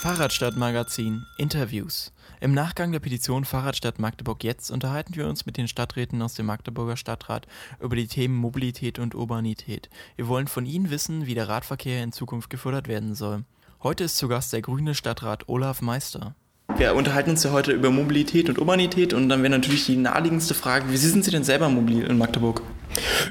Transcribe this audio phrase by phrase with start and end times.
[0.00, 2.10] Fahrradstadtmagazin Interviews.
[2.40, 6.46] Im Nachgang der Petition Fahrradstadt Magdeburg jetzt unterhalten wir uns mit den Stadträten aus dem
[6.46, 7.46] Magdeburger Stadtrat
[7.80, 9.90] über die Themen Mobilität und Urbanität.
[10.16, 13.44] Wir wollen von Ihnen wissen, wie der Radverkehr in Zukunft gefördert werden soll.
[13.82, 16.34] Heute ist zu Gast der grüne Stadtrat Olaf Meister.
[16.78, 20.54] Wir unterhalten uns ja heute über Mobilität und Urbanität und dann wäre natürlich die naheliegendste
[20.54, 22.62] Frage, wie sind Sie denn selber mobil in Magdeburg?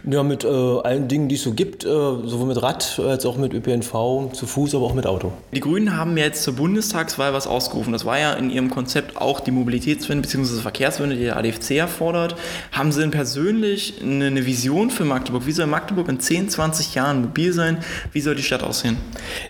[0.10, 3.38] Ja, mit äh, allen Dingen, die es so gibt, äh, sowohl mit Rad als auch
[3.38, 5.32] mit ÖPNV, zu Fuß, aber auch mit Auto.
[5.54, 7.92] Die Grünen haben ja jetzt zur Bundestagswahl was ausgerufen.
[7.94, 10.62] Das war ja in ihrem Konzept auch die Mobilitätswende bzw.
[10.62, 12.36] Verkehrswende, die der ADFC erfordert.
[12.72, 15.46] Haben Sie denn persönlich eine, eine Vision für Magdeburg?
[15.46, 17.80] Wie soll Magdeburg in 10, 20 Jahren mobil sein?
[18.14, 18.98] Wie soll die Stadt aussehen?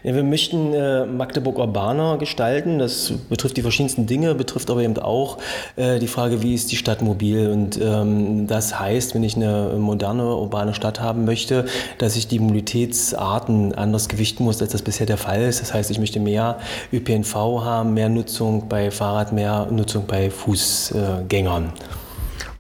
[0.04, 2.80] Ja, wir möchten äh, Magdeburg urbaner gestalten.
[2.80, 5.38] Das betrifft die verschiedensten Dinge, betrifft aber eben auch
[5.76, 7.50] äh, die Frage, wie ist die Stadt mobil?
[7.50, 11.66] Und ähm, das heißt, wenn ich eine moderne urbane Stadt haben möchte,
[11.98, 15.60] dass ich die Mobilitätsarten anders gewichten muss, als das bisher der Fall ist.
[15.62, 16.60] Das heißt, ich möchte mehr
[16.94, 21.74] ÖPNV haben, mehr Nutzung bei Fahrrad, mehr Nutzung bei Fußgängern.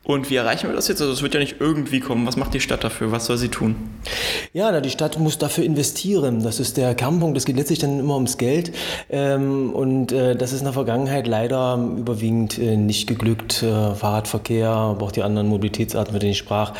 [0.09, 1.01] Und wie erreichen wir das jetzt?
[1.01, 2.25] Also es wird ja nicht irgendwie kommen.
[2.25, 3.11] Was macht die Stadt dafür?
[3.11, 3.75] Was soll sie tun?
[4.53, 6.41] Ja, na, die Stadt muss dafür investieren.
[6.41, 7.37] Das ist der Kernpunkt.
[7.37, 8.71] Es geht letztlich dann immer ums Geld.
[9.11, 13.61] Ähm, und äh, das ist in der Vergangenheit leider überwiegend äh, nicht geglückt.
[13.61, 16.73] Äh, Fahrradverkehr, aber auch die anderen Mobilitätsarten, mit denen ich sprach,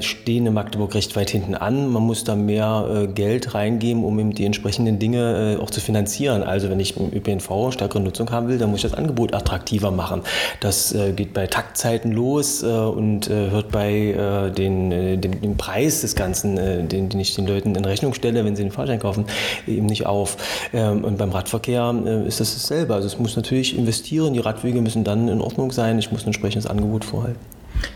[0.00, 1.88] stehen in Magdeburg recht weit hinten an.
[1.88, 6.42] Man muss da mehr Geld reingeben, um eben die entsprechenden Dinge auch zu finanzieren.
[6.42, 9.90] Also wenn ich im ÖPNV stärkere Nutzung haben will, dann muss ich das Angebot attraktiver
[9.90, 10.22] machen.
[10.60, 15.40] Das geht bei Taktzeiten los aus äh, und äh, hört bei äh, den, äh, dem,
[15.40, 18.62] dem, Preis des Ganzen, äh, den, den ich den Leuten in Rechnung stelle, wenn sie
[18.62, 19.24] den Fahrschein kaufen,
[19.66, 20.36] eben nicht auf.
[20.72, 21.94] Ähm, und beim Radverkehr
[22.26, 22.94] ist das dasselbe.
[22.94, 26.28] Also es muss natürlich investieren, die Radwege müssen dann in Ordnung sein, ich muss ein
[26.28, 27.40] entsprechendes Angebot vorhalten.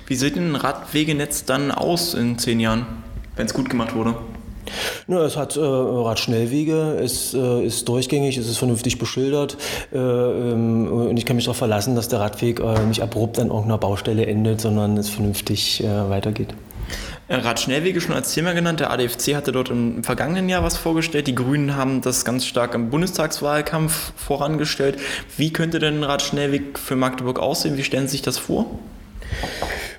[0.06, 2.86] Wie sieht ein Radwegenetz dann aus in zehn Jahren,
[3.36, 4.14] wenn es gut gemacht wurde?
[5.08, 9.56] Ja, es hat äh, Radschnellwege, es äh, ist durchgängig, es ist vernünftig beschildert
[9.92, 13.48] äh, ähm, und ich kann mich darauf verlassen, dass der Radweg äh, nicht abrupt an
[13.48, 16.54] irgendeiner Baustelle endet, sondern es vernünftig äh, weitergeht.
[17.28, 18.80] Äh, Radschnellwege schon als Thema genannt.
[18.80, 21.26] Der ADFC hatte dort im vergangenen Jahr was vorgestellt.
[21.28, 24.98] Die Grünen haben das ganz stark im Bundestagswahlkampf vorangestellt.
[25.36, 27.76] Wie könnte denn ein Radschnellweg für Magdeburg aussehen?
[27.76, 28.66] Wie stellen Sie sich das vor?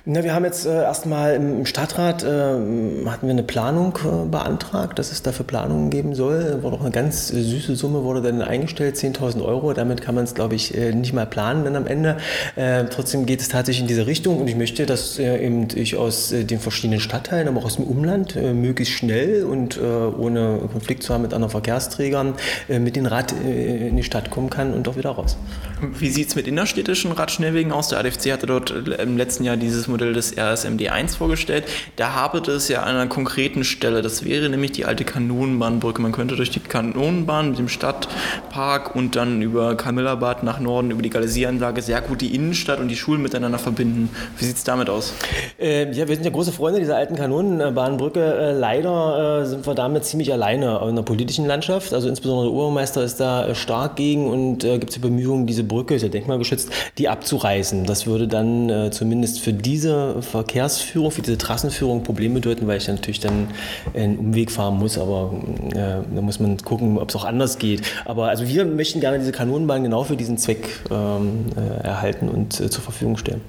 [0.04, 4.98] Na, wir haben jetzt äh, erstmal im Stadtrat äh, hatten wir eine Planung äh, beantragt,
[4.98, 6.60] dass es dafür Planungen geben soll.
[6.64, 9.72] Wurde auch eine ganz äh, süße Summe wurde dann eingestellt, 10.000 Euro.
[9.74, 12.16] Damit kann man es, glaube ich, äh, nicht mal planen dann am Ende.
[12.56, 16.30] Äh, trotzdem geht es tatsächlich in diese Richtung und ich möchte, dass eben ich aus
[16.30, 21.22] den verschiedenen Stadtteilen, aber auch aus dem Umland möglichst schnell und ohne Konflikt zu haben
[21.22, 22.34] mit anderen Verkehrsträgern
[22.68, 25.36] mit dem Rad in die Stadt kommen kann und auch wieder raus.
[25.80, 27.88] Wie sieht es mit innerstädtischen Radschnellwegen aus?
[27.88, 31.64] Der ADFC hatte dort im letzten Jahr dieses Modell des RSMD1 vorgestellt.
[31.96, 34.02] Da hapert es ja an einer konkreten Stelle.
[34.02, 36.02] Das wäre nämlich die alte Kanonenbahnbrücke.
[36.02, 41.02] Man könnte durch die Kanonenbahn mit dem Stadtpark und dann über Kamillabad nach Norden über
[41.02, 44.10] die Galisieranlage sehr gut die Innenstadt und die Schulen miteinander verbinden.
[44.38, 45.14] Wie sieht es damit aus?
[45.60, 48.20] Äh, ja, wir sind ja große Freunde dieser alten Kanonenbahnbrücke.
[48.20, 51.92] Äh, leider äh, sind wir damit ziemlich alleine in der politischen Landschaft.
[51.92, 55.64] Also insbesondere der Obermeister ist da äh, stark gegen und äh, gibt es Bemühungen, diese
[55.64, 57.84] Brücke, ist ja denkmalgeschützt, die abzureißen.
[57.84, 62.78] Das würde dann äh, zumindest für diese diese Verkehrsführung, für diese Trassenführung Probleme bedeuten, weil
[62.78, 63.48] ich natürlich dann
[63.94, 65.32] einen Umweg fahren muss, aber
[65.74, 67.82] äh, da muss man gucken, ob es auch anders geht.
[68.04, 72.60] Aber also wir möchten gerne diese Kanonenbahn genau für diesen Zweck ähm, äh, erhalten und
[72.60, 73.40] äh, zur Verfügung stellen.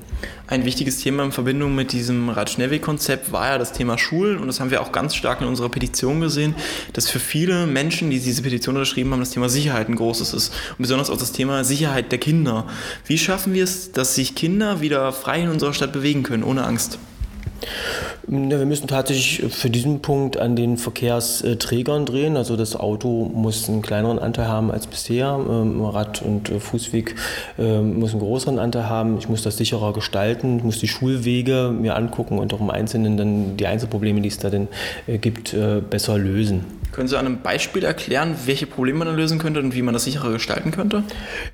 [0.48, 4.60] Ein wichtiges Thema in Verbindung mit diesem Radschnellweg-Konzept war ja das Thema Schulen und das
[4.60, 6.56] haben wir auch ganz stark in unserer Petition gesehen,
[6.94, 10.54] dass für viele Menschen, die diese Petition unterschrieben haben, das Thema Sicherheit ein großes ist
[10.72, 12.68] und besonders auch das Thema Sicherheit der Kinder.
[13.06, 16.66] Wie schaffen wir es, dass sich Kinder wieder frei in unserer Stadt bewegen können, ohne
[16.66, 17.00] Angst?
[18.26, 22.38] Ja, wir müssen tatsächlich für diesen Punkt an den Verkehrsträgern drehen.
[22.38, 25.38] Also das Auto muss einen kleineren Anteil haben als bisher.
[25.50, 27.16] Ähm, Rad- und äh, Fußweg
[27.60, 29.18] ähm, muss einen größeren Anteil haben.
[29.18, 30.58] Ich muss das sicherer gestalten.
[30.58, 34.38] Ich muss die Schulwege mir angucken und auch im Einzelnen dann die Einzelprobleme, die es
[34.38, 34.70] da denn
[35.06, 36.64] äh, gibt, äh, besser lösen.
[36.94, 39.96] Können Sie an einem Beispiel erklären, welche Probleme man dann lösen könnte und wie man
[39.96, 41.04] das sicherer gestalten könnte?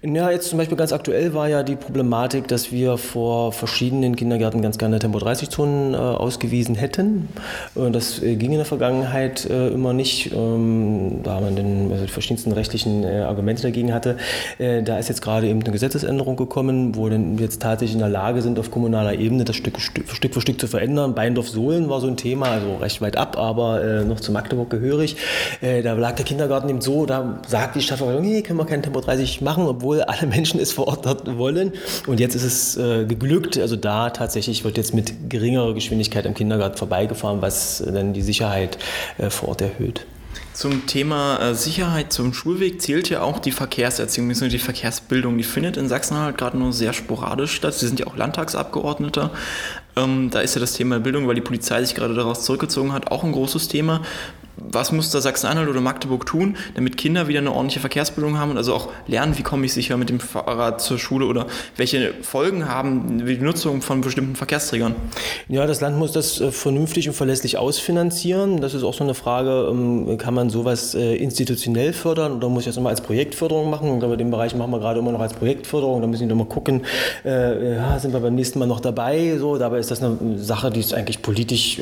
[0.01, 4.61] Ja, jetzt zum Beispiel ganz aktuell war ja die Problematik, dass wir vor verschiedenen Kindergärten
[4.61, 7.29] ganz gerne Tempo-30-Zonen äh, ausgewiesen hätten.
[7.73, 12.11] Das äh, ging in der Vergangenheit äh, immer nicht, ähm, da man den also die
[12.11, 14.17] verschiedensten rechtlichen äh, Argumente dagegen hatte.
[14.57, 18.09] Äh, da ist jetzt gerade eben eine Gesetzesänderung gekommen, wo wir jetzt tatsächlich in der
[18.09, 21.15] Lage sind, auf kommunaler Ebene das Stück, Stück, Stück für Stück zu verändern.
[21.15, 25.15] Beindorf-Sohlen war so ein Thema, also recht weit ab, aber äh, noch zu Magdeburg gehörig.
[25.61, 28.83] Äh, da lag der Kindergarten eben so, da sagt die Stadtverwaltung, nee, können wir kein
[28.83, 31.73] Tempo 30 machen, obwohl alle Menschen es vor Ort dort wollen.
[32.07, 36.33] Und jetzt ist es äh, geglückt, also da tatsächlich wird jetzt mit geringerer Geschwindigkeit im
[36.33, 38.77] Kindergarten vorbeigefahren, was dann die Sicherheit
[39.17, 40.05] äh, vor Ort erhöht.
[40.53, 45.37] Zum Thema äh, Sicherheit zum Schulweg zählt ja auch die Verkehrserziehung, die Verkehrsbildung.
[45.37, 47.75] Die findet in Sachsen-Anhalt gerade nur sehr sporadisch statt.
[47.75, 49.31] Sie sind ja auch Landtagsabgeordneter.
[49.95, 53.09] Ähm, da ist ja das Thema Bildung, weil die Polizei sich gerade daraus zurückgezogen hat,
[53.09, 54.01] auch ein großes Thema
[54.71, 58.57] was muss da Sachsen-Anhalt oder Magdeburg tun, damit Kinder wieder eine ordentliche Verkehrsbildung haben und
[58.57, 61.47] also auch lernen, wie komme ich sicher mit dem Fahrrad zur Schule oder
[61.77, 64.95] welche Folgen haben die Nutzung von bestimmten Verkehrsträgern?
[65.47, 68.61] Ja, das Land muss das äh, vernünftig und verlässlich ausfinanzieren.
[68.61, 72.63] Das ist auch so eine Frage, ähm, kann man sowas äh, institutionell fördern oder muss
[72.63, 73.89] ich das immer als Projektförderung machen?
[73.89, 76.01] Und aber den Bereich machen wir gerade immer noch als Projektförderung.
[76.01, 76.85] Da müssen wir nochmal gucken,
[77.23, 79.37] äh, sind wir beim nächsten Mal noch dabei?
[79.39, 81.79] So, dabei ist das eine Sache, die ist eigentlich politisch,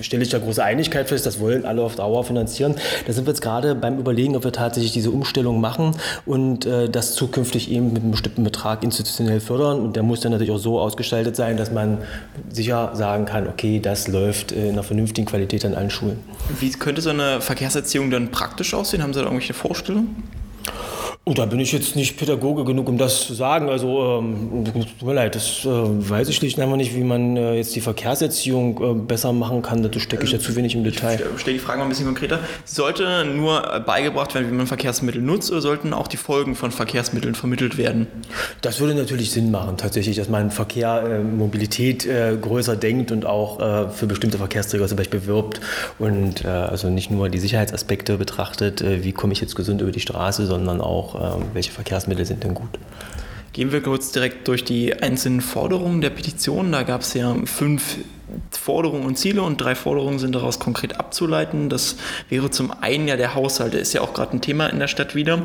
[0.00, 2.74] stelle ich da große Einigkeit fest, das wollen alle auf Dauer Dauer finanzieren.
[3.06, 5.94] Da sind wir jetzt gerade beim Überlegen, ob wir tatsächlich diese Umstellung machen
[6.24, 9.80] und äh, das zukünftig eben mit einem bestimmten Betrag institutionell fördern.
[9.80, 11.98] Und der muss dann natürlich auch so ausgestaltet sein, dass man
[12.50, 16.18] sicher sagen kann, okay, das läuft äh, in einer vernünftigen Qualität an allen Schulen.
[16.58, 19.02] Wie könnte so eine Verkehrserziehung dann praktisch aussehen?
[19.02, 20.22] Haben Sie da irgendwelche Vorstellungen?
[21.28, 23.68] Und da bin ich jetzt nicht Pädagoge genug, um das zu sagen.
[23.68, 27.56] Also, ähm, tut mir leid, das äh, weiß ich schlicht einfach nicht, wie man äh,
[27.56, 29.82] jetzt die Verkehrserziehung äh, besser machen kann.
[29.82, 31.20] Da stecke ich ja zu wenig im Detail.
[31.34, 32.38] Ich stelle die Frage mal ein bisschen konkreter.
[32.64, 37.34] Sollte nur beigebracht werden, wie man Verkehrsmittel nutzt, oder sollten auch die Folgen von Verkehrsmitteln
[37.34, 38.06] vermittelt werden?
[38.62, 43.26] Das würde natürlich Sinn machen, tatsächlich, dass man Verkehr, äh, Mobilität äh, größer denkt und
[43.26, 45.60] auch äh, für bestimmte Verkehrsträger zum Beispiel wirbt
[45.98, 50.46] und also nicht nur die Sicherheitsaspekte betrachtet, wie komme ich jetzt gesund über die Straße,
[50.46, 52.78] sondern auch ähm, welche Verkehrsmittel sind denn gut.
[53.52, 56.70] Gehen wir kurz direkt durch die einzelnen Forderungen der Petition.
[56.72, 57.98] Da gab es ja fünf
[58.50, 61.68] Forderungen und Ziele und drei Forderungen sind daraus konkret abzuleiten.
[61.68, 61.96] Das
[62.28, 64.88] wäre zum einen ja der Haushalt, der ist ja auch gerade ein Thema in der
[64.88, 65.42] Stadt wieder.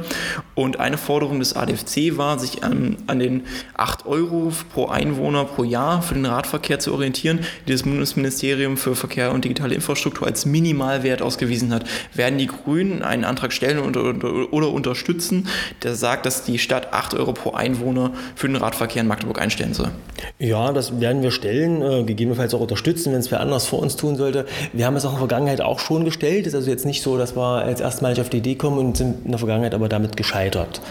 [0.56, 3.44] Und eine Forderung des ADFC war, sich an, an den
[3.76, 8.96] 8 Euro pro Einwohner pro Jahr für den Radverkehr zu orientieren, die das Bundesministerium für
[8.96, 11.86] Verkehr und digitale Infrastruktur als Minimalwert ausgewiesen hat.
[12.14, 15.48] Werden die Grünen einen Antrag stellen oder, oder unterstützen,
[15.84, 19.74] der sagt, dass die Stadt 8 Euro pro Einwohner für den Radverkehr in Magdeburg einstellen
[19.74, 19.92] soll?
[20.40, 23.80] Ja, das werden wir stellen, äh, gegebenenfalls auch unter unterstützen, wenn es wer anders vor
[23.80, 24.46] uns tun sollte.
[24.74, 26.42] Wir haben es auch in der Vergangenheit auch schon gestellt.
[26.42, 28.98] Es ist also jetzt nicht so, dass wir jetzt erstmalig auf die Idee kommen und
[28.98, 30.82] sind in der Vergangenheit aber damit gescheitert.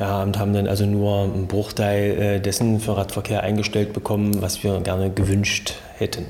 [0.00, 4.62] Ja, und haben dann also nur einen Bruchteil äh, dessen für Radverkehr eingestellt bekommen, was
[4.64, 6.26] wir gerne gewünscht hätten.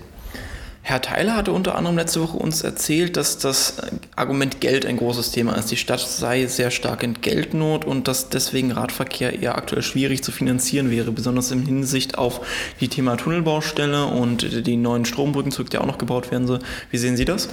[0.89, 3.79] Herr Theiler hatte unter anderem letzte Woche uns erzählt, dass das
[4.15, 5.69] Argument Geld ein großes Thema ist.
[5.73, 10.31] Die Stadt sei sehr stark in Geldnot und dass deswegen Radverkehr eher aktuell schwierig zu
[10.31, 12.41] finanzieren wäre, besonders in Hinsicht auf
[12.81, 16.61] die Thema Tunnelbaustelle und die neuen Strombrückenzug, die auch noch gebaut werden soll.
[16.93, 17.49] Wie sehen Sie das?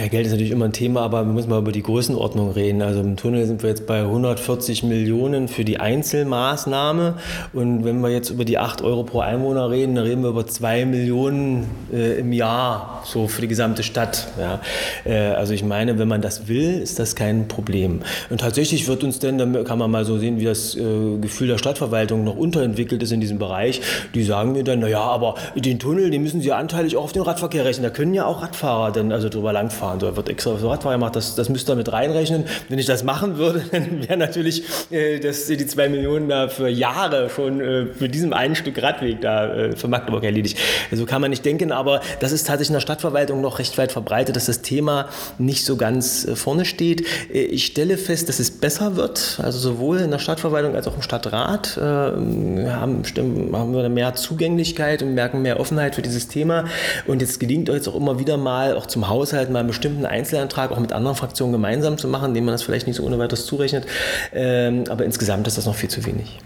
[0.00, 2.80] Ja, Geld ist natürlich immer ein Thema, aber wir müssen mal über die Größenordnung reden.
[2.80, 7.18] Also im Tunnel sind wir jetzt bei 140 Millionen für die Einzelmaßnahme
[7.52, 10.46] und wenn wir jetzt über die 8 Euro pro Einwohner reden, dann reden wir über
[10.46, 14.28] 2 Millionen äh, im Jahr Jahr so für die gesamte Stadt.
[14.38, 14.60] Ja.
[15.04, 18.00] Äh, also ich meine, wenn man das will, ist das kein Problem.
[18.30, 20.80] Und tatsächlich wird uns denn, da kann man mal so sehen, wie das äh,
[21.20, 23.80] Gefühl der Stadtverwaltung noch unterentwickelt ist in diesem Bereich.
[24.14, 27.22] Die sagen mir dann, naja, aber den Tunnel, den müssen sie anteilig auch auf den
[27.22, 27.84] Radverkehr rechnen.
[27.84, 30.00] Da können ja auch Radfahrer dann also drüber langfahren.
[30.00, 32.44] So wird extra für Radfahrer gemacht, das, das müsst ihr mit reinrechnen.
[32.68, 36.68] Wenn ich das machen würde, dann wäre natürlich äh, das, die zwei Millionen da für
[36.68, 37.56] Jahre schon
[37.96, 40.58] für diesen einen Stück Radweg da für Magdeburg erledigt.
[40.58, 43.58] So also kann man nicht denken, aber das ist ist tatsächlich in der Stadtverwaltung noch
[43.58, 47.04] recht weit verbreitet, dass das Thema nicht so ganz äh, vorne steht.
[47.32, 50.94] Äh, ich stelle fest, dass es besser wird, also sowohl in der Stadtverwaltung als auch
[50.94, 56.66] im Stadtrat äh, haben, wir mehr Zugänglichkeit und merken mehr Offenheit für dieses Thema.
[57.06, 60.70] Und jetzt gelingt euch auch immer wieder mal, auch zum Haushalt, mal einen bestimmten Einzelantrag
[60.70, 63.46] auch mit anderen Fraktionen gemeinsam zu machen, dem man das vielleicht nicht so ohne weiteres
[63.46, 63.86] zurechnet.
[64.32, 66.38] Ähm, aber insgesamt ist das noch viel zu wenig.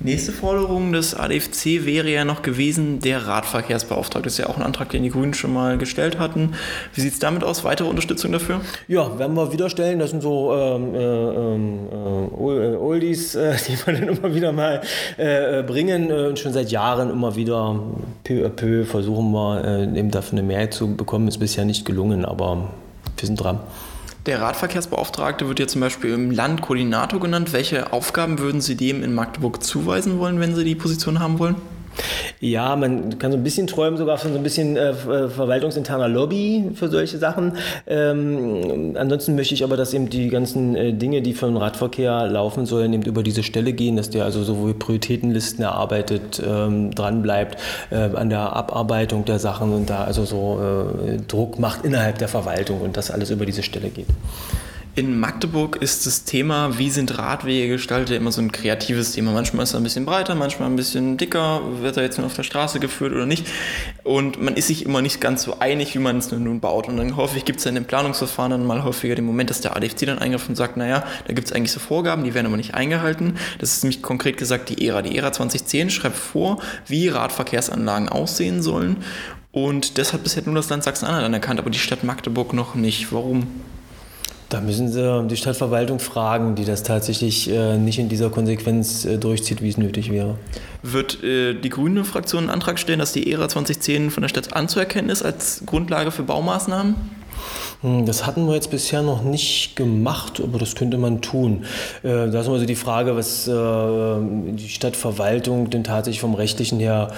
[0.00, 4.26] Nächste Forderung des ADFC wäre ja noch gewesen, der Radverkehrsbeauftragte.
[4.26, 6.52] Das ist ja auch ein Antrag, den die Grünen schon mal gestellt hatten.
[6.94, 7.64] Wie sieht es damit aus?
[7.64, 8.60] Weitere Unterstützung dafür?
[8.86, 9.98] Ja, werden wir wieder stellen.
[9.98, 14.82] Das sind so ähm, äh, ähm, äh, Oldies, äh, die wir dann immer wieder mal
[15.16, 16.10] äh, bringen.
[16.10, 17.80] Äh, und schon seit Jahren immer wieder
[18.22, 21.26] peu à peu versuchen wir, äh, eben dafür eine Mehrheit zu bekommen.
[21.26, 22.68] Ist bisher nicht gelungen, aber
[23.16, 23.58] wir sind dran.
[24.28, 27.54] Der Radverkehrsbeauftragte wird ja zum Beispiel im Land Koordinator genannt.
[27.54, 31.56] Welche Aufgaben würden Sie dem in Magdeburg zuweisen wollen, wenn Sie die Position haben wollen?
[32.40, 36.08] Ja, man kann so ein bisschen träumen, sogar von so ein bisschen äh, äh, verwaltungsinterner
[36.08, 37.54] Lobby für solche Sachen.
[37.86, 42.26] Ähm, ansonsten möchte ich aber, dass eben die ganzen äh, Dinge, die für den Radverkehr
[42.28, 47.22] laufen sollen, eben über diese Stelle gehen, dass der also sowohl Prioritätenlisten erarbeitet, ähm, dran
[47.22, 47.58] bleibt
[47.90, 52.28] äh, an der Abarbeitung der Sachen und da also so äh, Druck macht innerhalb der
[52.28, 54.06] Verwaltung und das alles über diese Stelle geht.
[54.98, 59.30] In Magdeburg ist das Thema, wie sind Radwege gestaltet, immer so ein kreatives Thema.
[59.30, 62.34] Manchmal ist er ein bisschen breiter, manchmal ein bisschen dicker, wird er jetzt nur auf
[62.34, 63.46] der Straße geführt oder nicht.
[64.02, 66.88] Und man ist sich immer nicht ganz so einig, wie man es nun baut.
[66.88, 69.76] Und dann häufig gibt es in den Planungsverfahren dann mal häufiger den Moment, dass der
[69.76, 72.56] ADFC dann eingreift und sagt, naja, da gibt es eigentlich so Vorgaben, die werden aber
[72.56, 73.36] nicht eingehalten.
[73.60, 75.02] Das ist nämlich konkret gesagt die ERA.
[75.02, 78.96] Die ERA 2010 schreibt vor, wie Radverkehrsanlagen aussehen sollen.
[79.52, 83.12] Und das hat bisher nur das Land Sachsen-Anhalt anerkannt, aber die Stadt Magdeburg noch nicht.
[83.12, 83.46] Warum?
[84.48, 89.18] Da müssen Sie die Stadtverwaltung fragen, die das tatsächlich äh, nicht in dieser Konsequenz äh,
[89.18, 90.36] durchzieht, wie es nötig wäre.
[90.82, 94.54] Wird äh, die grüne Fraktion einen Antrag stellen, dass die ERA 2010 von der Stadt
[94.54, 96.94] anzuerkennen ist als Grundlage für Baumaßnahmen?
[97.82, 101.66] Hm, das hatten wir jetzt bisher noch nicht gemacht, aber das könnte man tun.
[102.02, 107.12] Äh, da ist also die Frage, was äh, die Stadtverwaltung denn tatsächlich vom rechtlichen her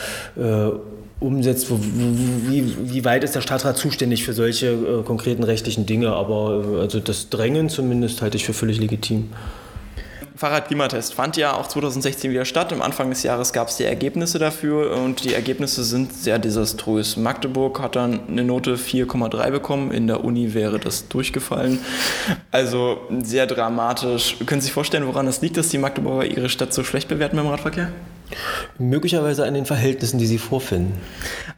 [1.21, 6.65] umsetzt, wie, wie weit ist der Stadtrat zuständig für solche äh, konkreten rechtlichen Dinge, aber
[6.65, 9.29] äh, also das Drängen zumindest halte ich für völlig legitim.
[10.41, 12.73] Fahrradklimatest fand ja auch 2016 wieder statt.
[12.73, 17.19] Am Anfang des Jahres gab es die Ergebnisse dafür und die Ergebnisse sind sehr desaströs.
[17.19, 21.81] Magdeburg hat dann eine Note 4,3 bekommen, in der Uni wäre das durchgefallen.
[22.51, 24.37] Also sehr dramatisch.
[24.47, 27.37] Können Sie sich vorstellen, woran es liegt, dass die Magdeburger ihre Stadt so schlecht bewerten
[27.37, 27.93] beim Radverkehr?
[28.79, 30.99] Möglicherweise an den Verhältnissen, die Sie vorfinden.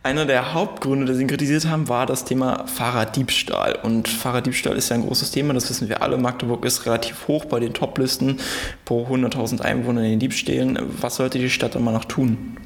[0.02, 3.79] Einer der Hauptgründe, die Sie kritisiert haben, war das Thema Fahrraddiebstahl.
[3.83, 6.19] Und Fahrraddiebstahl ist ja ein großes Thema, das wissen wir alle.
[6.19, 8.38] Magdeburg ist relativ hoch bei den Toplisten
[8.85, 10.79] pro 100.000 Einwohner in den Diebstählen.
[11.00, 12.57] Was sollte die Stadt dann mal noch tun?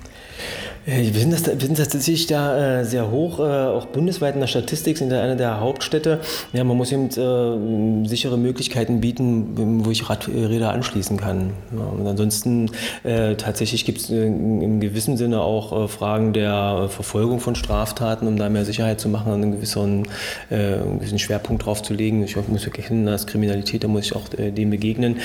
[0.89, 4.47] Wir sind, das, wir sind tatsächlich da äh, sehr hoch, äh, auch bundesweit in der
[4.47, 6.21] Statistik sind wir eine der Hauptstädte.
[6.53, 11.55] Ja, man muss eben äh, sichere Möglichkeiten bieten, wo ich Radräder anschließen kann.
[11.77, 12.71] Ja, und ansonsten
[13.03, 18.29] äh, tatsächlich gibt es äh, in gewissem Sinne auch äh, Fragen der Verfolgung von Straftaten,
[18.29, 20.07] um da mehr Sicherheit zu machen und einen gewissen,
[20.51, 22.23] einen gewissen Schwerpunkt drauf zu legen.
[22.23, 25.17] Ich muss erkennen, dass Kriminalität, da muss ich auch dem begegnen.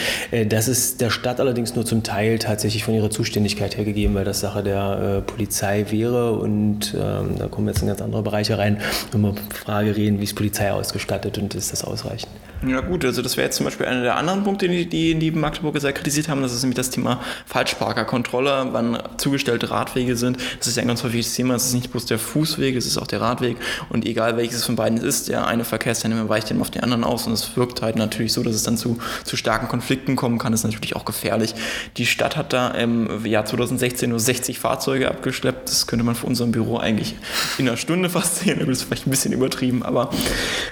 [0.48, 4.26] das ist der Stadt allerdings nur zum Teil tatsächlich von ihrer Zuständigkeit her gegeben, weil
[4.26, 6.32] das Sache der Polizei Polizei wäre.
[6.34, 8.80] Und ähm, da kommen jetzt in ganz andere Bereiche rein,
[9.12, 12.32] wenn wir Frage reden, wie ist Polizei ausgestattet und ist das ausreichend?
[12.68, 15.32] Ja gut, also das wäre jetzt zum Beispiel einer der anderen Punkte, die die, die
[15.32, 16.44] Magdeburger sehr kritisiert haben.
[16.44, 20.38] Das ist nämlich das Thema Falschparkerkontrolle, wann zugestellte Radwege sind.
[20.60, 21.56] Das ist ja ein ganz häufiges Thema.
[21.56, 23.58] Es ist nicht bloß der Fußweg, es ist auch der Radweg.
[23.90, 27.04] Und egal welches von beiden es ist, der eine Verkehrsteilnehmer weicht dem auf den anderen
[27.04, 27.26] aus.
[27.26, 30.52] Und es wirkt halt natürlich so, dass es dann zu, zu starken Konflikten kommen kann.
[30.52, 31.56] Das ist natürlich auch gefährlich.
[31.98, 35.68] Die Stadt hat da im Jahr 2016 nur 60 Fahrzeuge abgeschleppt.
[35.68, 37.16] Das könnte man für unser Büro eigentlich
[37.58, 38.60] in einer Stunde fast sehen.
[38.60, 39.82] Das ist vielleicht ein bisschen übertrieben.
[39.82, 40.12] Aber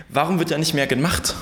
[0.09, 1.33] warum wird da nicht mehr gemacht?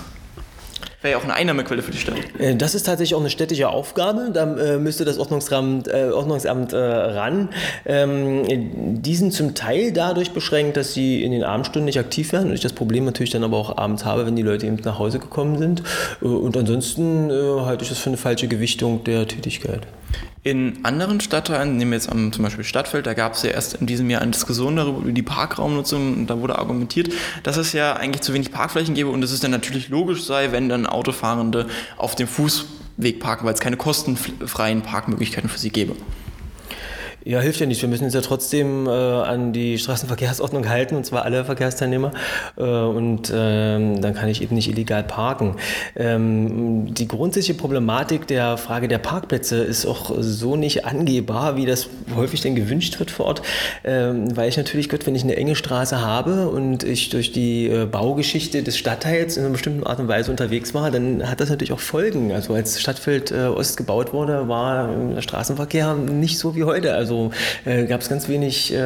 [1.08, 2.18] Wäre ja auch eine Einnahmequelle für die Stadt.
[2.38, 4.30] Äh, das ist tatsächlich auch eine städtische Aufgabe.
[4.34, 7.48] Da äh, müsste das Ordnungsamt, äh, Ordnungsamt äh, ran.
[7.86, 8.44] Ähm,
[9.02, 12.56] die sind zum Teil dadurch beschränkt, dass sie in den Abendstunden nicht aktiv werden und
[12.56, 15.20] ich das Problem natürlich dann aber auch abends habe, wenn die Leute eben nach Hause
[15.20, 15.82] gekommen sind.
[16.22, 19.88] Äh, und ansonsten äh, halte ich das für eine falsche Gewichtung der Tätigkeit.
[20.48, 23.74] In anderen Stadtteilen, nehmen wir jetzt am, zum Beispiel Stadtfeld, da gab es ja erst
[23.74, 27.12] in diesem Jahr eine Diskussion darüber, über die Parkraumnutzung und da wurde argumentiert,
[27.44, 30.54] dass es ja eigentlich zu wenig Parkflächen gäbe und dass es dann natürlich logisch sei,
[30.54, 35.98] wenn dann Autofahrende auf dem Fußweg parken, weil es keine kostenfreien Parkmöglichkeiten für sie gäbe.
[37.24, 37.82] Ja, hilft ja nicht.
[37.82, 42.12] Wir müssen uns ja trotzdem äh, an die Straßenverkehrsordnung halten, und zwar alle Verkehrsteilnehmer.
[42.56, 45.58] Äh, und ähm, dann kann ich eben nicht illegal parken.
[45.98, 51.90] Ähm, die grundsätzliche Problematik der Frage der Parkplätze ist auch so nicht angehbar, wie das
[52.16, 53.42] häufig denn gewünscht wird vor Ort.
[53.84, 57.68] Ähm, weil ich natürlich, Gott, wenn ich eine enge Straße habe und ich durch die
[57.68, 61.50] äh, Baugeschichte des Stadtteils in einer bestimmten Art und Weise unterwegs war, dann hat das
[61.50, 62.32] natürlich auch Folgen.
[62.32, 66.94] Also als Stadtfeld äh, Ost gebaut wurde, war der Straßenverkehr nicht so wie heute.
[66.94, 67.17] Also
[67.66, 68.82] äh, gab es ganz wenig äh,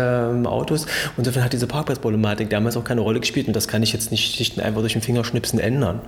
[0.46, 0.86] Autos.
[0.86, 4.12] Und insofern hat diese Parkplatzproblematik damals auch keine Rolle gespielt und das kann ich jetzt
[4.12, 6.02] nicht schlicht einfach durch den Fingerschnipsen ändern.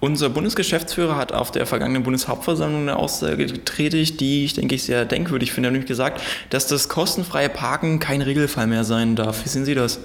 [0.00, 5.04] Unser Bundesgeschäftsführer hat auf der vergangenen Bundeshauptversammlung eine Aussage getätigt, die ich denke ich sehr
[5.04, 5.66] denkwürdig finde.
[5.66, 9.44] Er hat nämlich gesagt, dass das kostenfreie Parken kein Regelfall mehr sein darf.
[9.44, 10.00] Wie sehen Sie das?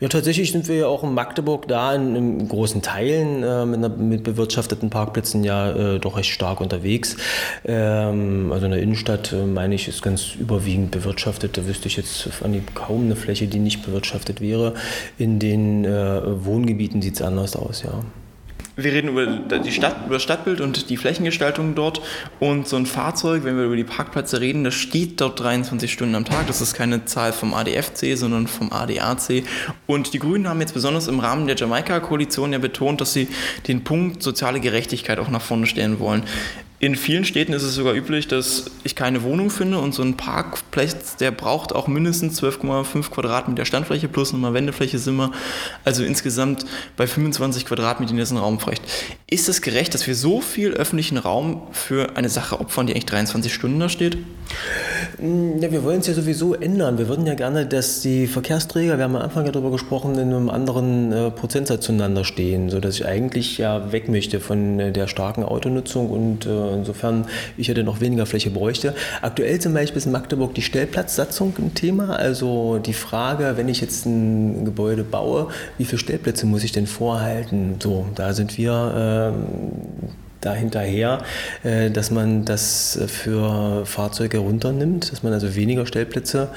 [0.00, 3.98] Ja, tatsächlich sind wir ja auch in Magdeburg da in, in großen Teilen äh, mit,
[3.98, 7.16] mit, bewirtschafteten Parkplätzen ja äh, doch recht stark unterwegs.
[7.64, 11.58] Ähm, also in der Innenstadt, äh, meine ich, ist ganz überwiegend bewirtschaftet.
[11.58, 14.74] Da wüsste ich jetzt an die kaum eine Fläche, die nicht bewirtschaftet wäre.
[15.18, 18.02] In den äh, Wohngebieten sieht es anders aus, ja.
[18.76, 22.00] Wir reden über, die Stadt, über das Stadtbild und die Flächengestaltung dort.
[22.38, 26.14] Und so ein Fahrzeug, wenn wir über die Parkplätze reden, das steht dort 23 Stunden
[26.14, 26.46] am Tag.
[26.46, 29.44] Das ist keine Zahl vom ADFC, sondern vom ADAC.
[29.86, 33.28] Und die Grünen haben jetzt besonders im Rahmen der Jamaika-Koalition ja betont, dass sie
[33.68, 36.24] den Punkt soziale Gerechtigkeit auch nach vorne stellen wollen.
[36.82, 40.16] In vielen Städten ist es sogar üblich, dass ich keine Wohnung finde und so ein
[40.16, 45.30] Parkplatz, der braucht auch mindestens 12,5 Quadratmeter Standfläche plus nochmal Wendefläche sind wir
[45.84, 46.64] also insgesamt
[46.96, 48.82] bei 25 Quadratmetern ist ein Raum reicht.
[49.28, 53.04] Ist es gerecht, dass wir so viel öffentlichen Raum für eine Sache opfern, die eigentlich
[53.04, 54.16] 23 Stunden da steht?
[55.18, 56.96] Ja, wir wollen es ja sowieso ändern.
[56.96, 60.32] Wir würden ja gerne, dass die Verkehrsträger, wir haben am Anfang ja darüber gesprochen, in
[60.32, 65.06] einem anderen äh, Prozentsatz zueinander stehen, sodass ich eigentlich ja weg möchte von äh, der
[65.08, 68.94] starken Autonutzung und äh, insofern ich hätte noch weniger Fläche bräuchte.
[69.22, 73.80] Aktuell zum Beispiel ist in Magdeburg die Stellplatzsatzung ein Thema, also die Frage, wenn ich
[73.80, 75.48] jetzt ein Gebäude baue,
[75.78, 77.76] wie viele Stellplätze muss ich denn vorhalten?
[77.82, 81.22] So, da sind wir äh, dahinterher,
[81.62, 86.48] äh, dass man das für Fahrzeuge runternimmt, dass man also weniger Stellplätze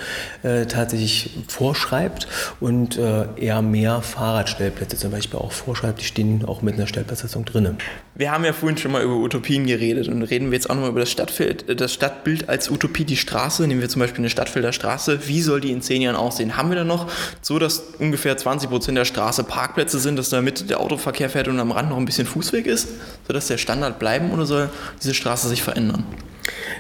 [0.44, 2.28] äh, tatsächlich vorschreibt
[2.60, 6.02] und äh, eher mehr Fahrradstellplätze zum Beispiel auch vorschreibt.
[6.02, 7.78] Die stehen auch mit einer Stellplatzsatzung drin.
[8.16, 10.92] Wir haben ja vorhin schon mal über Utopien geredet und reden wir jetzt auch nochmal
[10.92, 13.68] über das, Stadtbild, das Stadtbild als Utopie, die Straße.
[13.68, 15.28] Nehmen wir zum Beispiel eine Stadtfelder Straße.
[15.28, 16.56] Wie soll die in zehn Jahren aussehen?
[16.56, 17.10] Haben wir da noch
[17.42, 21.60] so, dass ungefähr 20 Prozent der Straße Parkplätze sind, dass damit der Autoverkehr fährt und
[21.60, 22.88] am Rand noch ein bisschen Fußweg ist,
[23.28, 24.70] sodass der Stadt Standard bleiben oder soll
[25.02, 26.04] diese Straße sich verändern?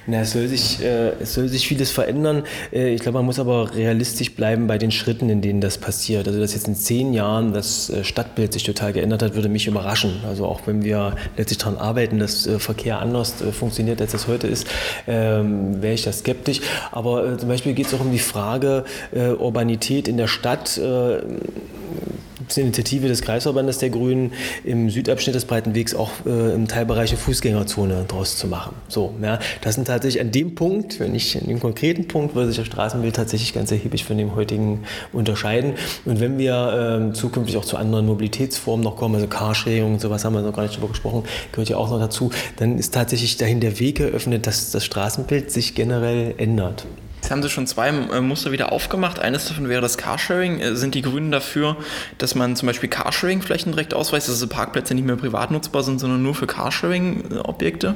[0.05, 2.43] Na, es, soll sich, äh, es soll sich vieles verändern.
[2.71, 6.27] Äh, ich glaube, man muss aber realistisch bleiben bei den Schritten, in denen das passiert.
[6.27, 9.65] Also, dass jetzt in zehn Jahren das äh, Stadtbild sich total geändert hat, würde mich
[9.65, 10.19] überraschen.
[10.27, 14.27] Also, auch wenn wir letztlich daran arbeiten, dass äh, Verkehr anders äh, funktioniert, als das
[14.27, 14.67] heute ist,
[15.07, 16.59] ähm, wäre ich da skeptisch.
[16.91, 18.83] Aber äh, zum Beispiel geht es auch um die Frage
[19.13, 20.79] Urbanität in der Stadt
[22.43, 24.33] gibt eine Initiative des Kreisverbandes der Grünen,
[24.65, 28.75] im Südabschnitt des Breiten Wegs auch äh, im Teilbereich eine Fußgängerzone draus zu machen.
[28.89, 32.49] So, ja, das sind tatsächlich an dem Punkt, wenn nicht an dem konkreten Punkt, würde
[32.49, 34.83] sich das Straßenbild tatsächlich ganz erheblich von dem heutigen
[35.13, 35.75] unterscheiden.
[36.03, 40.25] Und wenn wir äh, zukünftig auch zu anderen Mobilitätsformen noch kommen, also Carsharing und sowas
[40.25, 43.37] haben wir noch gar nicht drüber gesprochen, gehört ja auch noch dazu, dann ist tatsächlich
[43.37, 46.85] dahin der Weg eröffnet, dass das Straßenbild sich generell ändert.
[47.23, 49.17] Jetzt haben Sie schon zwei äh, Muster wieder aufgemacht.
[49.17, 50.59] Eines davon wäre das Carsharing.
[50.59, 51.77] Äh, sind die Grünen dafür,
[52.17, 56.01] dass man zum Beispiel Carsharing-Flächen direkt ausweist, dass diese Parkplätze nicht mehr privat nutzbar sind,
[56.01, 57.95] sondern nur für Carsharing-Objekte?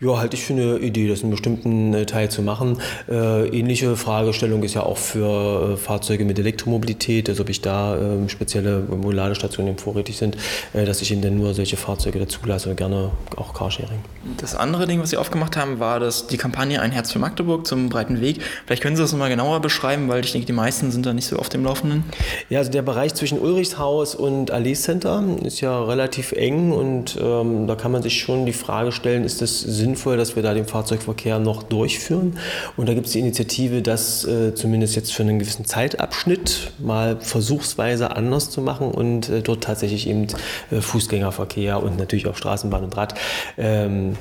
[0.00, 2.80] Ja, halte ich für eine Idee, das in bestimmten äh, Teil zu machen.
[3.08, 8.82] ähnliche Fragestellung ist ja auch für Fahrzeuge mit Elektromobilität, also ob ich da ähm, spezielle
[9.12, 10.36] Ladestationen vorrätig sind,
[10.72, 14.00] dass ich ihnen dann nur solche Fahrzeuge dazulasse, gerne auch Carsharing.
[14.38, 17.66] Das andere Ding, was Sie aufgemacht haben, war dass die Kampagne Ein Herz für Magdeburg
[17.66, 18.40] zum breiten Weg.
[18.64, 21.26] Vielleicht können Sie das nochmal genauer beschreiben, weil ich denke, die meisten sind da nicht
[21.26, 22.04] so auf dem Laufenden.
[22.48, 27.66] Ja, also der Bereich zwischen Ulrichshaus und Allee Center ist ja relativ eng und ähm,
[27.66, 30.66] da kann man sich schon die Frage stellen, ist es sinnvoll, dass wir da den
[30.66, 32.38] Fahrzeugverkehr noch durchführen?
[32.76, 37.18] Und da gibt es die Initiative, das äh, zumindest jetzt für einen gewissen Zeitabschnitt mal
[37.20, 40.26] versuchsweise anders zu machen und äh, dort tatsächlich eben
[40.70, 43.14] äh, Fußgängerverkehr und natürlich auch Straßenbahn und Rad
[43.58, 44.16] ähm,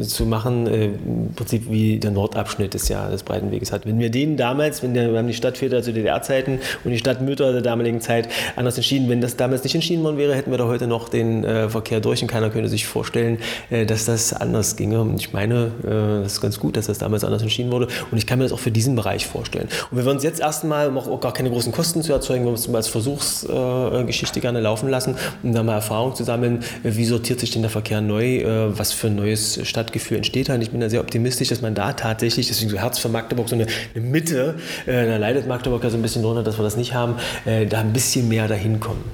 [0.00, 3.86] zu machen, äh, im Prinzip wie der Nordabschnitt des, ja, des Breitenweges hat.
[3.86, 7.52] Wenn wir den damals, wenn der, wir haben die Stadtväter zu DDR-Zeiten und die Stadtmütter
[7.52, 10.66] der damaligen Zeit anders entschieden, wenn das damals nicht entschieden worden wäre, hätten wir da
[10.66, 13.38] heute noch den äh, Verkehr durch und keiner könnte sich vorstellen,
[13.70, 15.00] äh, dass das anders ginge.
[15.00, 18.18] Und ich meine, äh, das ist ganz gut, dass das damals anders entschieden wurde und
[18.18, 19.68] ich kann mir das auch für diesen Bereich vorstellen.
[19.90, 22.50] Und wir würden uns jetzt erstmal, um auch gar keine großen Kosten zu erzeugen, wir
[22.50, 27.40] uns als Versuchsgeschichte gerne laufen lassen, um da mal Erfahrung zu sammeln, äh, wie sortiert
[27.40, 30.62] sich denn der Verkehr neu, äh, was für ein neues Stadt Stadtgefühl entsteht halt.
[30.62, 33.54] Ich bin da sehr optimistisch, dass man da tatsächlich, deswegen so Herz für Magdeburg, so
[33.54, 36.76] eine, eine Mitte, äh, da leidet Magdeburg ja so ein bisschen drunter, dass wir das
[36.76, 37.14] nicht haben,
[37.46, 39.04] äh, da ein bisschen mehr dahin kommen.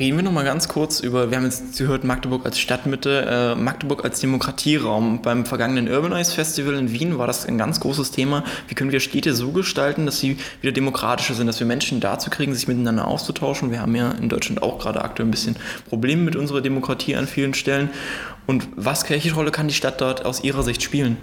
[0.00, 3.54] Reden wir noch mal ganz kurz über, wir haben jetzt gehört, Magdeburg als Stadtmitte, äh,
[3.54, 5.20] Magdeburg als Demokratieraum.
[5.20, 8.42] Beim vergangenen Urbanize Festival in Wien war das ein ganz großes Thema.
[8.68, 12.30] Wie können wir Städte so gestalten, dass sie wieder demokratischer sind, dass wir Menschen dazu
[12.30, 13.72] kriegen, sich miteinander auszutauschen.
[13.72, 15.56] Wir haben ja in Deutschland auch gerade aktuell ein bisschen
[15.90, 17.90] Probleme mit unserer Demokratie an vielen Stellen.
[18.50, 21.16] Und was, welche Rolle kann die Stadt dort aus Ihrer Sicht spielen?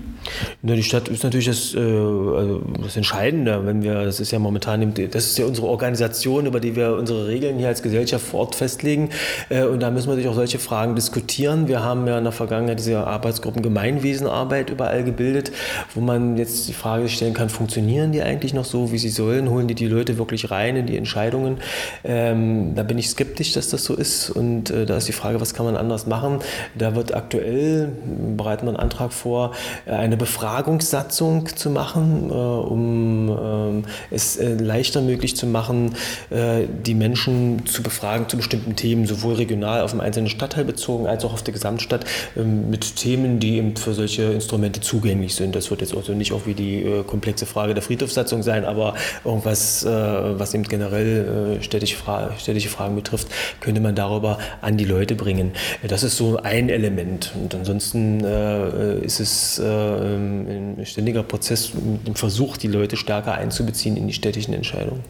[0.62, 4.40] Na, die Stadt ist natürlich das, äh, also das Entscheidende, wenn wir, das ist ja
[4.40, 8.42] momentan, das ist ja unsere Organisation, über die wir unsere Regeln hier als Gesellschaft vor
[8.42, 9.10] Ort festlegen.
[9.50, 11.68] Äh, und da müssen wir natürlich auch solche Fragen diskutieren.
[11.68, 15.52] Wir haben ja in der Vergangenheit diese Arbeitsgruppen Gemeinwesenarbeit überall gebildet,
[15.96, 19.50] wo man jetzt die Frage stellen kann, funktionieren die eigentlich noch so, wie sie sollen?
[19.50, 21.58] Holen die die Leute wirklich rein in die Entscheidungen?
[22.06, 24.30] Ähm, da bin ich skeptisch, dass das so ist.
[24.30, 26.40] Und äh, da ist die Frage, was kann man anders machen?
[26.76, 27.92] Da wird aktuell,
[28.36, 29.52] bereiten wir einen Antrag vor,
[29.86, 35.94] eine eine Befragungssatzung zu machen, um es leichter möglich zu machen,
[36.32, 41.24] die Menschen zu befragen zu bestimmten Themen, sowohl regional auf den einzelnen Stadtteil bezogen als
[41.24, 45.56] auch auf der Gesamtstadt ähm, mit Themen, die eben für solche Instrumente zugänglich sind.
[45.56, 49.86] Das wird jetzt also nicht auch wie die komplexe Frage der Friedhofssatzung sein, aber irgendwas,
[49.86, 53.28] was eben generell städtische Fragen betrifft,
[53.60, 55.52] könnte man darüber an die Leute bringen.
[55.88, 57.07] Das ist so ein Element.
[57.36, 61.72] Und ansonsten äh, ist es äh, ein ständiger Prozess,
[62.06, 65.04] ein Versuch, die Leute stärker einzubeziehen in die städtischen Entscheidungen.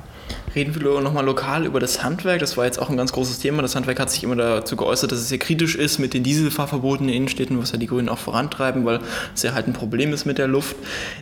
[0.55, 2.39] Reden wir nochmal lokal über das Handwerk.
[2.39, 3.61] Das war jetzt auch ein ganz großes Thema.
[3.61, 7.07] Das Handwerk hat sich immer dazu geäußert, dass es sehr kritisch ist mit den Dieselfahrverboten
[7.09, 8.99] in Innenstädten, was ja die Grünen auch vorantreiben, weil
[9.35, 10.75] es ja halt ein Problem ist mit der Luft.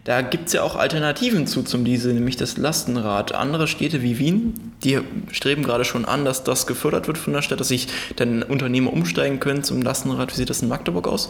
[0.06, 3.34] Da gibt es ja auch Alternativen zu zum Diesel, nämlich das Lastenrad.
[3.34, 5.00] Andere Städte wie Wien, die
[5.32, 8.88] streben gerade schon an, dass das gefördert wird von der Stadt, dass sich dann Unternehmen
[8.88, 10.32] umsteigen können zum Lastenrad.
[10.32, 11.30] Wie sieht das in Magdeburg aus?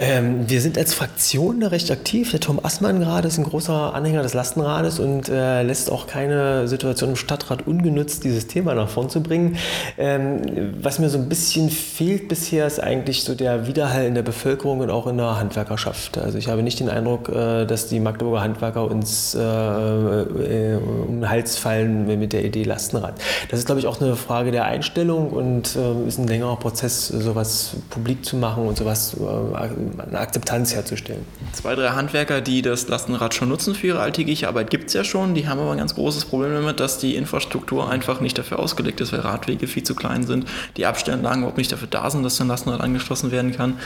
[0.00, 2.30] Ähm, wir sind als Fraktion da recht aktiv.
[2.30, 6.66] Der Tom Assmann gerade ist ein großer Anhänger des Lastenrades und äh, lässt auch keine
[6.68, 9.58] Situation im Stadtrat ungenutzt, dieses Thema nach vorn zu bringen.
[9.98, 10.40] Ähm,
[10.80, 14.80] was mir so ein bisschen fehlt bisher, ist eigentlich so der Widerhall in der Bevölkerung
[14.80, 16.16] und auch in der Handwerkerschaft.
[16.16, 21.20] Also ich habe nicht den Eindruck, äh, dass die Magdeburger Handwerker uns äh, äh um
[21.20, 23.20] den Hals fallen mit der Idee Lastenrad.
[23.50, 27.08] Das ist, glaube ich, auch eine Frage der Einstellung und äh, ist ein längerer Prozess,
[27.08, 31.24] sowas publik zu machen und sowas äh, eine Akzeptanz herzustellen.
[31.52, 35.04] Zwei, drei Handwerker, die das Lastenrad schon nutzen für ihre alltägliche Arbeit, gibt es ja
[35.04, 35.34] schon.
[35.34, 39.00] Die haben aber ein ganz großes Problem damit, dass die Infrastruktur einfach nicht dafür ausgelegt
[39.00, 42.40] ist, weil Radwege viel zu klein sind, die Abstellanlagen überhaupt nicht dafür da sind, dass
[42.40, 43.78] ein Lastenrad angeschlossen werden kann.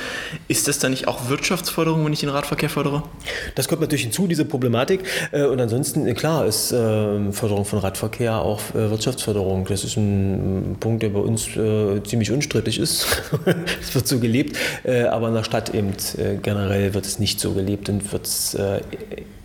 [0.49, 3.03] Ist das dann nicht auch Wirtschaftsförderung, wenn ich den Radverkehr fördere?
[3.55, 5.01] Das kommt natürlich hinzu, diese Problematik.
[5.33, 9.67] Äh, und ansonsten, äh, klar, ist ähm, Förderung von Radverkehr auch äh, Wirtschaftsförderung.
[9.67, 13.07] Das ist ein Punkt, der bei uns ziemlich unstrittig ist.
[13.81, 14.57] Es wird so gelebt,
[15.11, 18.27] aber in der Stadt eben und äh, generell wird es nicht so gelebt und wird
[18.27, 18.81] es äh,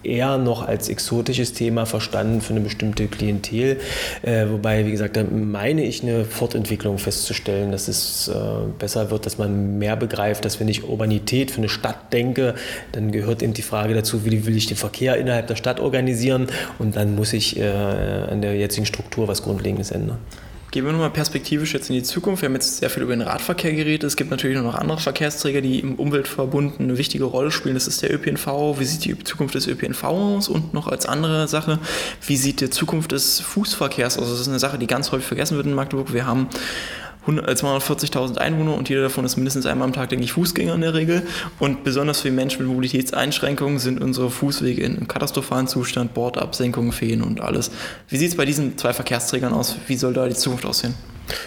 [0.04, 3.80] eher noch als exotisches Thema verstanden für eine bestimmte Klientel.
[4.22, 8.34] Äh, wobei, wie gesagt, da meine ich eine Fortentwicklung festzustellen, dass es äh,
[8.78, 12.56] besser wird, dass man mehr begreift, dass wenn ich Urbanität für eine Stadt denke,
[12.94, 16.48] dann gehört eben die Frage dazu, wie will ich den Verkehr innerhalb der Stadt organisieren
[16.80, 20.20] und dann muss ich äh, an der jetzigen Struktur was Grundlegendes ändern.
[20.72, 22.44] Gehen wir nochmal perspektivisch jetzt in die Zukunft.
[22.44, 24.04] Wir haben jetzt sehr viel über den Radverkehr geredet.
[24.04, 27.74] Es gibt natürlich noch andere Verkehrsträger, die im Umweltverbund eine wichtige Rolle spielen.
[27.74, 28.78] Das ist der ÖPNV.
[28.78, 30.48] Wie sieht die Zukunft des ÖPNV aus?
[30.48, 31.80] Und noch als andere Sache,
[32.28, 34.30] wie sieht die Zukunft des Fußverkehrs aus?
[34.30, 36.14] Das ist eine Sache, die ganz häufig vergessen wird in Magdeburg.
[36.14, 36.48] Wir haben
[37.38, 40.82] 240.000 äh, Einwohner und jeder davon ist mindestens einmal am Tag, denke ich, Fußgänger in
[40.82, 41.24] der Regel.
[41.60, 47.22] Und besonders für Menschen mit Mobilitätseinschränkungen sind unsere Fußwege in einem katastrophalen Zustand, Bordabsenkungen fehlen
[47.22, 47.70] und alles.
[48.08, 49.76] Wie sieht es bei diesen zwei Verkehrsträgern aus?
[49.88, 50.96] Wie soll da die Zukunft aussehen?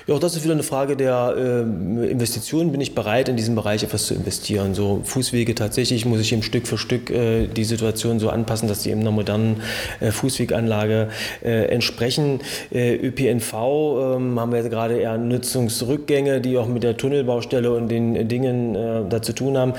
[0.07, 2.73] Ja, auch das ist wieder eine Frage der äh, Investitionen.
[2.73, 4.75] Bin ich bereit, in diesem Bereich etwas zu investieren?
[4.75, 8.83] So Fußwege tatsächlich muss ich eben Stück für Stück äh, die Situation so anpassen, dass
[8.83, 9.63] die eben einer modernen
[10.01, 11.09] äh, Fußweganlage
[11.45, 12.41] äh, entsprechen.
[12.73, 17.89] Äh, ÖPNV ähm, haben wir jetzt gerade eher Nutzungsrückgänge, die auch mit der Tunnelbaustelle und
[17.89, 19.75] den Dingen äh, da zu tun haben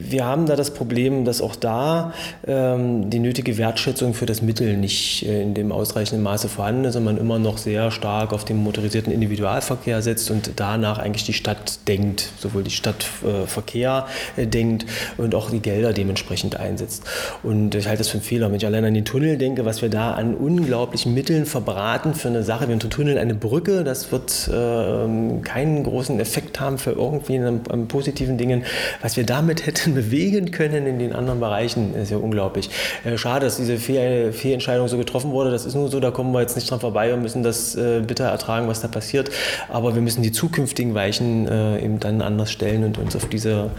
[0.00, 2.12] wir haben da das Problem, dass auch da
[2.46, 6.96] ähm, die nötige Wertschätzung für das Mittel nicht äh, in dem ausreichenden Maße vorhanden ist
[6.96, 11.32] und man immer noch sehr stark auf den motorisierten Individualverkehr setzt und danach eigentlich die
[11.32, 14.06] Stadt denkt, sowohl die Stadtverkehr
[14.36, 17.04] äh, denkt und auch die Gelder dementsprechend einsetzt.
[17.42, 18.48] Und ich halte das für einen Fehler.
[18.48, 22.28] Wenn ich allein an den Tunnel denke, was wir da an unglaublichen Mitteln verbraten für
[22.28, 26.92] eine Sache, wir haben Tunnel eine Brücke, das wird äh, keinen großen Effekt haben für
[26.92, 28.64] irgendwie an, an positiven Dingen.
[29.02, 32.70] Was wir damit hätten bewegen können in den anderen Bereichen, ist ja unglaublich.
[33.04, 35.50] Äh, schade, dass diese Fehl Fehlentscheidung so getroffen wurde.
[35.50, 38.00] Das ist nur so, da kommen wir jetzt nicht dran vorbei und müssen das äh,
[38.06, 39.30] bitter ertragen, was da passiert.
[39.68, 43.70] Aber wir müssen die zukünftigen Weichen äh, eben dann anders stellen und uns auf diese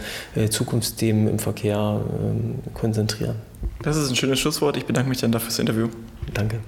[0.50, 3.36] Zukunftsthemen im Verkehr ähm, konzentrieren.
[3.82, 4.78] Das ist ein schönes Schlusswort.
[4.78, 5.90] Ich bedanke mich dann dafür fürs Interview.
[6.34, 6.60] Danke.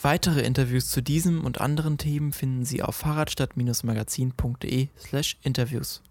[0.00, 6.02] Weitere Interviews zu diesem und anderen Themen finden Sie auf fahrradstadt-magazin.de slash interviews.